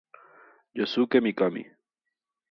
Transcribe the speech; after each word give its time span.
Yosuke 0.77 1.17
Mikami 1.21 1.63